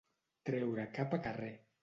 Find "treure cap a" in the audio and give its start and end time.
0.49-1.21